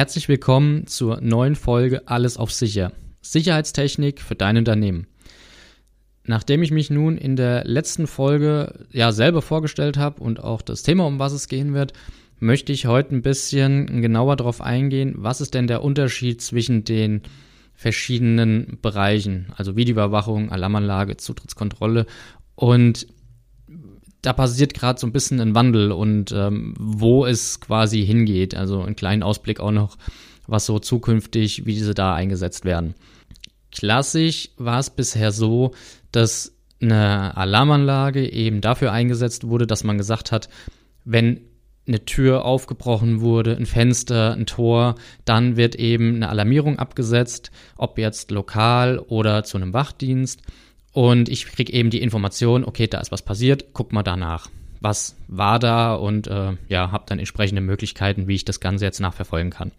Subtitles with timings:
[0.00, 2.92] Herzlich willkommen zur neuen Folge Alles auf Sicher.
[3.20, 5.06] Sicherheitstechnik für dein Unternehmen.
[6.24, 10.84] Nachdem ich mich nun in der letzten Folge ja selber vorgestellt habe und auch das
[10.84, 11.92] Thema, um was es gehen wird,
[12.38, 17.20] möchte ich heute ein bisschen genauer darauf eingehen, was ist denn der Unterschied zwischen den
[17.74, 22.06] verschiedenen Bereichen, also Videoüberwachung, Alarmanlage, Zutrittskontrolle
[22.54, 23.06] und
[24.22, 28.54] da passiert gerade so ein bisschen ein Wandel und ähm, wo es quasi hingeht.
[28.54, 29.96] Also einen kleinen Ausblick auch noch,
[30.46, 32.94] was so zukünftig, wie diese da eingesetzt werden.
[33.72, 35.72] Klassisch war es bisher so,
[36.12, 40.48] dass eine Alarmanlage eben dafür eingesetzt wurde, dass man gesagt hat,
[41.04, 41.40] wenn
[41.86, 44.94] eine Tür aufgebrochen wurde, ein Fenster, ein Tor,
[45.24, 50.42] dann wird eben eine Alarmierung abgesetzt, ob jetzt lokal oder zu einem Wachdienst.
[50.92, 54.48] Und ich kriege eben die Information, okay, da ist was passiert, guck mal danach.
[54.80, 59.00] Was war da und äh, ja, habe dann entsprechende Möglichkeiten, wie ich das Ganze jetzt
[59.00, 59.72] nachverfolgen kann.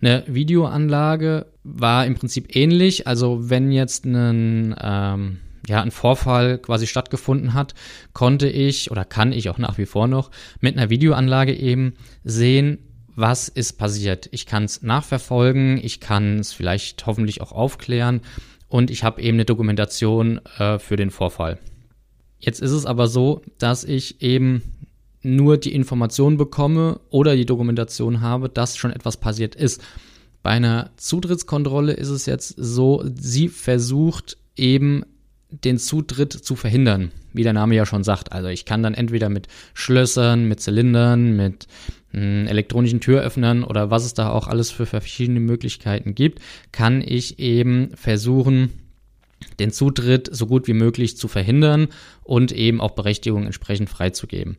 [0.00, 3.06] Eine Videoanlage war im Prinzip ähnlich.
[3.06, 7.74] Also wenn jetzt ein, ähm, ja, ein Vorfall quasi stattgefunden hat,
[8.14, 11.94] konnte ich oder kann ich auch nach wie vor noch mit einer Videoanlage eben
[12.24, 12.78] sehen,
[13.14, 14.28] was ist passiert.
[14.32, 18.22] Ich kann es nachverfolgen, ich kann es vielleicht hoffentlich auch aufklären
[18.70, 21.58] und ich habe eben eine Dokumentation äh, für den Vorfall.
[22.38, 24.62] Jetzt ist es aber so, dass ich eben
[25.22, 29.82] nur die Information bekomme oder die Dokumentation habe, dass schon etwas passiert ist.
[30.42, 35.04] Bei einer Zutrittskontrolle ist es jetzt so, sie versucht eben
[35.50, 38.32] den Zutritt zu verhindern, wie der Name ja schon sagt.
[38.32, 41.66] Also ich kann dann entweder mit Schlössern, mit Zylindern, mit
[42.12, 46.40] elektronischen Türöffnern oder was es da auch alles für verschiedene Möglichkeiten gibt,
[46.72, 48.72] kann ich eben versuchen,
[49.58, 51.88] den Zutritt so gut wie möglich zu verhindern
[52.22, 54.56] und eben auch Berechtigung entsprechend freizugeben.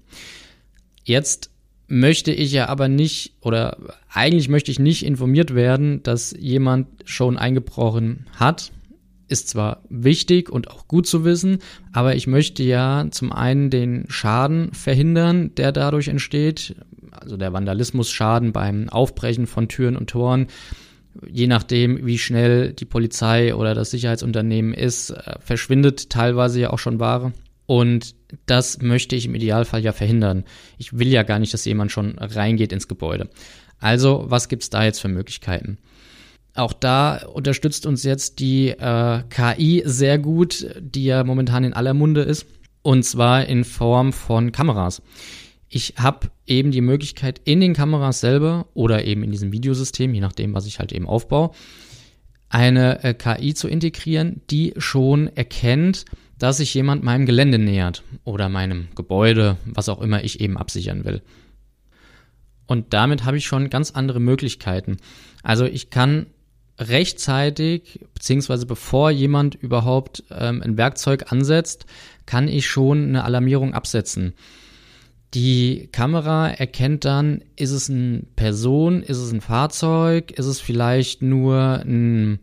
[1.04, 1.50] Jetzt
[1.88, 3.78] möchte ich ja aber nicht oder
[4.10, 8.72] eigentlich möchte ich nicht informiert werden, dass jemand schon eingebrochen hat
[9.32, 11.60] ist zwar wichtig und auch gut zu wissen,
[11.94, 16.76] aber ich möchte ja zum einen den Schaden verhindern, der dadurch entsteht,
[17.22, 20.48] also der Vandalismusschaden beim Aufbrechen von Türen und Toren.
[21.30, 26.80] Je nachdem, wie schnell die Polizei oder das Sicherheitsunternehmen ist, äh, verschwindet teilweise ja auch
[26.80, 27.34] schon Ware.
[27.66, 28.16] Und
[28.46, 30.46] das möchte ich im Idealfall ja verhindern.
[30.78, 33.30] Ich will ja gar nicht, dass jemand schon reingeht ins Gebäude.
[33.80, 35.78] Also, was gibt's da jetzt für Möglichkeiten?
[36.54, 41.94] Auch da unterstützt uns jetzt die äh, KI sehr gut, die ja momentan in aller
[41.94, 42.46] Munde ist.
[42.82, 45.02] Und zwar in Form von Kameras.
[45.74, 50.20] Ich habe eben die Möglichkeit, in den Kameras selber oder eben in diesem Videosystem, je
[50.20, 51.52] nachdem, was ich halt eben aufbaue,
[52.50, 56.04] eine äh, KI zu integrieren, die schon erkennt,
[56.38, 61.06] dass sich jemand meinem Gelände nähert oder meinem Gebäude, was auch immer ich eben absichern
[61.06, 61.22] will.
[62.68, 64.98] Und damit habe ich schon ganz andere Möglichkeiten.
[65.42, 66.26] Also ich kann
[66.78, 71.86] rechtzeitig, beziehungsweise bevor jemand überhaupt ähm, ein Werkzeug ansetzt,
[72.26, 74.34] kann ich schon eine Alarmierung absetzen.
[75.34, 81.22] Die Kamera erkennt dann, ist es eine Person, ist es ein Fahrzeug, ist es vielleicht
[81.22, 82.40] nur ein,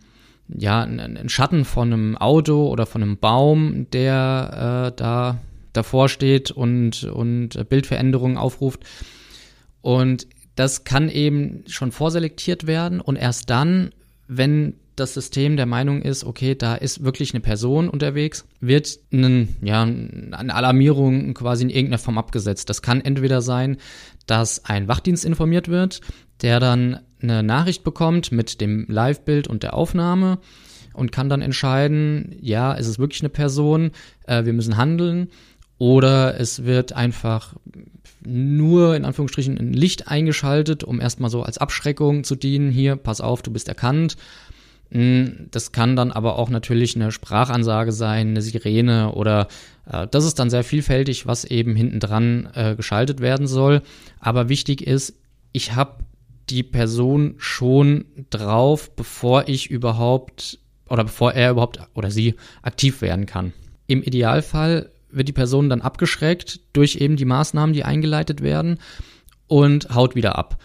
[0.49, 5.39] ja, ein Schatten von einem Auto oder von einem Baum, der äh, da
[5.75, 8.85] davor steht und, und Bildveränderungen aufruft.
[9.83, 13.91] Und das kann eben schon vorselektiert werden und erst dann
[14.29, 19.57] wenn das System der Meinung ist, okay, da ist wirklich eine Person unterwegs, wird einen,
[19.63, 22.69] ja, eine Alarmierung quasi in irgendeiner Form abgesetzt.
[22.71, 23.77] Das kann entweder sein,
[24.27, 26.01] dass ein Wachdienst informiert wird,
[26.43, 30.39] der dann eine Nachricht bekommt mit dem Live-Bild und der Aufnahme
[30.93, 33.93] und kann dann entscheiden, ja, ist es wirklich eine Person,
[34.27, 35.29] äh, wir müssen handeln.
[35.79, 37.55] Oder es wird einfach
[38.25, 42.71] nur in Anführungsstrichen ein Licht eingeschaltet, um erstmal so als Abschreckung zu dienen.
[42.71, 44.17] Hier, pass auf, du bist erkannt.
[44.91, 49.49] Hm, das kann dann aber auch natürlich eine Sprachansage sein, eine Sirene oder
[49.87, 53.83] äh, das ist dann sehr vielfältig, was eben hinten dran äh, geschaltet werden soll.
[54.21, 55.15] Aber wichtig ist,
[55.53, 56.05] ich habe
[56.49, 60.59] die Person schon drauf, bevor ich überhaupt
[60.89, 63.53] oder bevor er überhaupt oder sie aktiv werden kann.
[63.87, 68.79] Im Idealfall wird die Person dann abgeschreckt durch eben die Maßnahmen, die eingeleitet werden
[69.47, 70.59] und haut wieder ab.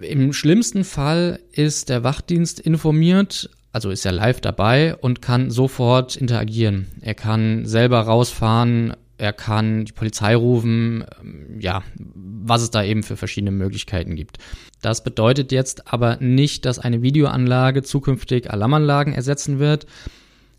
[0.00, 6.16] Im schlimmsten Fall ist der Wachdienst informiert, also ist er live dabei und kann sofort
[6.16, 6.86] interagieren.
[7.00, 13.02] Er kann selber rausfahren, er kann die Polizei rufen, ähm, ja, was es da eben
[13.02, 14.38] für verschiedene Möglichkeiten gibt.
[14.82, 19.86] Das bedeutet jetzt aber nicht, dass eine Videoanlage zukünftig Alarmanlagen ersetzen wird.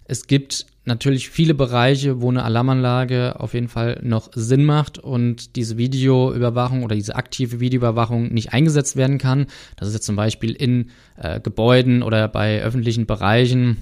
[0.06, 5.56] Es gibt natürlich viele Bereiche, wo eine Alarmanlage auf jeden Fall noch Sinn macht und
[5.56, 9.48] diese Videoüberwachung oder diese aktive Videoüberwachung nicht eingesetzt werden kann.
[9.75, 13.78] Das ist jetzt zum Beispiel in äh, Gebäuden oder bei öffentlichen Bereichen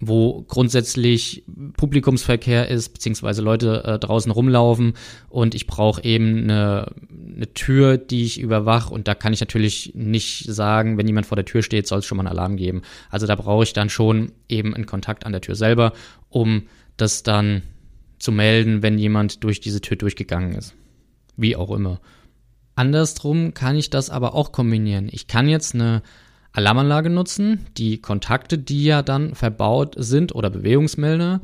[0.00, 1.44] wo grundsätzlich
[1.76, 4.94] Publikumsverkehr ist, beziehungsweise Leute äh, draußen rumlaufen
[5.28, 9.92] und ich brauche eben eine, eine Tür, die ich überwache und da kann ich natürlich
[9.94, 12.82] nicht sagen, wenn jemand vor der Tür steht, soll es schon mal einen Alarm geben.
[13.10, 15.92] Also da brauche ich dann schon eben einen Kontakt an der Tür selber,
[16.28, 16.64] um
[16.96, 17.62] das dann
[18.18, 20.74] zu melden, wenn jemand durch diese Tür durchgegangen ist.
[21.36, 22.00] Wie auch immer.
[22.74, 25.08] Andersrum kann ich das aber auch kombinieren.
[25.10, 26.02] Ich kann jetzt eine
[26.52, 31.40] Alarmanlage nutzen, die Kontakte, die ja dann verbaut sind oder Bewegungsmelder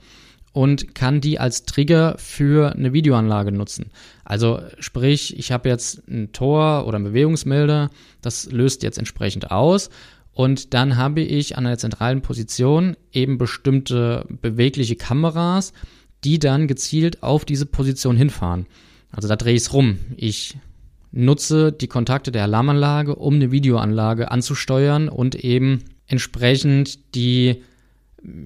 [0.53, 3.91] und kann die als Trigger für eine Videoanlage nutzen.
[4.25, 7.91] Also sprich, ich habe jetzt ein Tor oder ein Bewegungsmelder,
[8.23, 9.91] das löst jetzt entsprechend aus
[10.33, 15.73] und dann habe ich an einer zentralen Position eben bestimmte bewegliche Kameras,
[16.25, 18.67] die dann gezielt auf diese Position hinfahren.
[19.13, 19.99] Also da drehe ich es rum.
[20.17, 20.57] Ich
[21.15, 27.63] nutze die Kontakte der Alarmanlage, um eine Videoanlage anzusteuern und eben entsprechend die,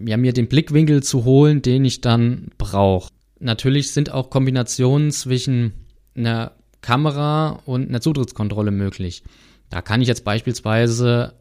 [0.06, 3.10] ja, mir den Blickwinkel zu holen, den ich dann brauche.
[3.40, 5.72] Natürlich sind auch Kombinationen zwischen
[6.14, 9.22] einer Kamera und einer Zutrittskontrolle möglich.
[9.70, 11.34] Da kann ich jetzt beispielsweise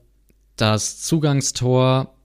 [0.55, 2.16] das Zugangstor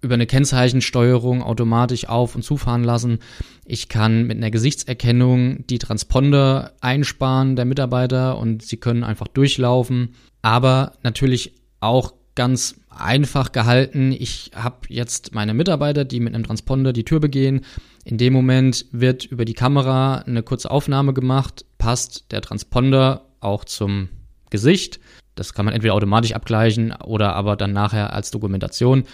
[0.00, 3.18] über eine Kennzeichensteuerung automatisch auf- und zufahren lassen.
[3.64, 10.14] Ich kann mit einer Gesichtserkennung die Transponder einsparen der Mitarbeiter und sie können einfach durchlaufen.
[10.40, 14.12] Aber natürlich auch ganz einfach gehalten.
[14.12, 17.62] Ich habe jetzt meine Mitarbeiter, die mit einem Transponder die Tür begehen.
[18.04, 23.64] In dem Moment wird über die Kamera eine kurze Aufnahme gemacht, passt der Transponder auch
[23.64, 24.08] zum
[24.50, 25.00] Gesicht.
[25.34, 29.04] Das kann man entweder automatisch abgleichen oder aber dann nachher als Dokumentation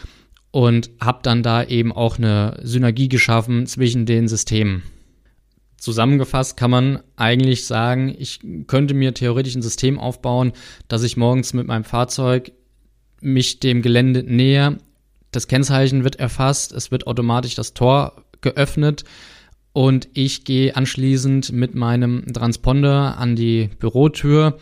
[0.54, 4.84] und habe dann da eben auch eine Synergie geschaffen zwischen den Systemen.
[5.78, 10.52] Zusammengefasst kann man eigentlich sagen, ich könnte mir theoretisch ein System aufbauen,
[10.86, 12.52] dass ich morgens mit meinem Fahrzeug
[13.20, 14.78] mich dem Gelände näher,
[15.32, 19.02] das Kennzeichen wird erfasst, es wird automatisch das Tor geöffnet
[19.72, 24.56] und ich gehe anschließend mit meinem Transponder an die Bürotür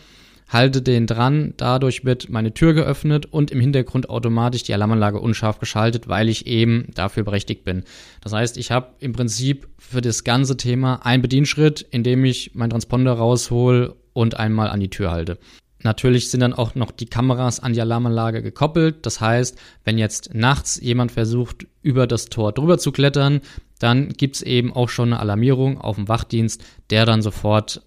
[0.53, 5.59] halte den dran, dadurch wird meine Tür geöffnet und im Hintergrund automatisch die Alarmanlage unscharf
[5.59, 7.85] geschaltet, weil ich eben dafür berechtigt bin.
[8.21, 12.55] Das heißt, ich habe im Prinzip für das ganze Thema einen Bedienschritt, in dem ich
[12.55, 15.39] meinen Transponder raushol und einmal an die Tür halte.
[15.83, 19.05] Natürlich sind dann auch noch die Kameras an die Alarmanlage gekoppelt.
[19.05, 23.41] Das heißt, wenn jetzt nachts jemand versucht, über das Tor drüber zu klettern,
[23.79, 27.83] dann gibt's eben auch schon eine Alarmierung auf dem Wachdienst, der dann sofort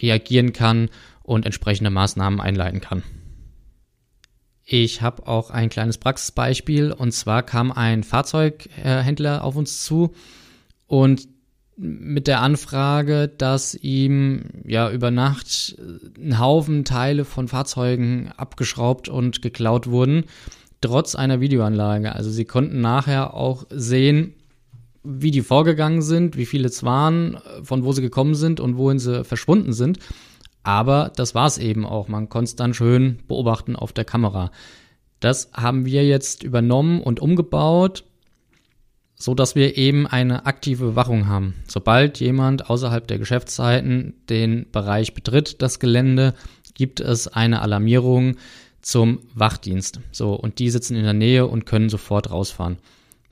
[0.00, 0.88] reagieren kann
[1.30, 3.04] und entsprechende Maßnahmen einleiten kann.
[4.64, 10.12] Ich habe auch ein kleines Praxisbeispiel und zwar kam ein Fahrzeughändler auf uns zu
[10.88, 11.28] und
[11.76, 15.76] mit der Anfrage, dass ihm ja über Nacht
[16.18, 20.24] ein Haufen Teile von Fahrzeugen abgeschraubt und geklaut wurden,
[20.80, 22.12] trotz einer Videoanlage.
[22.12, 24.34] Also sie konnten nachher auch sehen,
[25.04, 28.98] wie die vorgegangen sind, wie viele es waren, von wo sie gekommen sind und wohin
[28.98, 30.00] sie verschwunden sind.
[30.62, 32.08] Aber das war es eben auch.
[32.08, 34.50] Man konnte es dann schön beobachten auf der Kamera.
[35.20, 38.04] Das haben wir jetzt übernommen und umgebaut,
[39.14, 41.54] so dass wir eben eine aktive Bewachung haben.
[41.68, 46.34] Sobald jemand außerhalb der Geschäftszeiten den Bereich betritt, das Gelände,
[46.74, 48.36] gibt es eine Alarmierung
[48.80, 50.00] zum Wachdienst.
[50.10, 52.78] So, und die sitzen in der Nähe und können sofort rausfahren.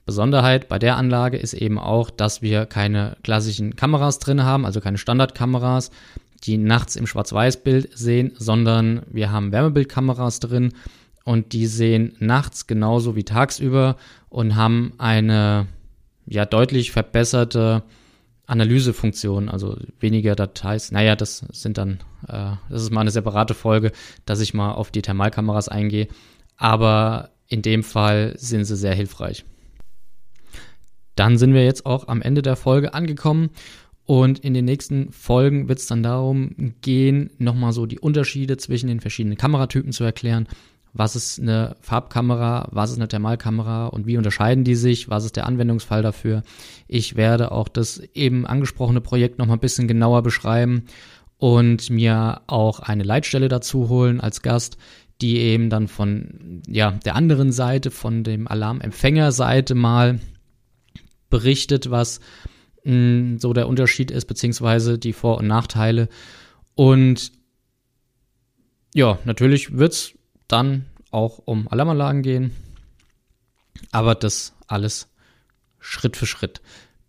[0.04, 4.80] Besonderheit bei der Anlage ist eben auch, dass wir keine klassischen Kameras drin haben, also
[4.80, 5.90] keine Standardkameras,
[6.44, 10.72] die nachts im Schwarz-Weiß-Bild sehen, sondern wir haben Wärmebildkameras drin
[11.24, 13.96] und die sehen nachts genauso wie tagsüber
[14.28, 15.66] und haben eine
[16.26, 17.82] ja deutlich verbesserte
[18.46, 20.90] Analysefunktion, also weniger Details.
[20.90, 23.92] Naja, das sind dann, äh, das ist mal eine separate Folge,
[24.24, 26.08] dass ich mal auf die Thermalkameras eingehe.
[26.56, 29.44] Aber in dem Fall sind sie sehr hilfreich.
[31.14, 33.50] Dann sind wir jetzt auch am Ende der Folge angekommen
[34.08, 38.86] und in den nächsten Folgen wird es dann darum gehen, nochmal so die Unterschiede zwischen
[38.86, 40.48] den verschiedenen Kameratypen zu erklären.
[40.94, 45.36] Was ist eine Farbkamera, was ist eine Thermalkamera und wie unterscheiden die sich, was ist
[45.36, 46.42] der Anwendungsfall dafür.
[46.86, 50.84] Ich werde auch das eben angesprochene Projekt nochmal ein bisschen genauer beschreiben
[51.36, 54.78] und mir auch eine Leitstelle dazu holen als Gast,
[55.20, 60.18] die eben dann von ja, der anderen Seite, von dem Alarmempfängerseite mal
[61.28, 62.20] berichtet, was
[63.38, 66.08] so der Unterschied ist, beziehungsweise die Vor- und Nachteile.
[66.74, 67.32] Und
[68.94, 70.14] ja, natürlich wird es
[70.46, 72.52] dann auch um Alarmanlagen gehen.
[73.92, 75.08] Aber das alles
[75.78, 76.60] Schritt für Schritt.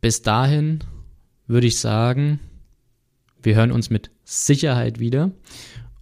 [0.01, 0.79] Bis dahin
[1.48, 2.39] würde ich sagen,
[3.41, 5.31] wir hören uns mit Sicherheit wieder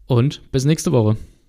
[0.06, 1.18] und bis nächste Woche.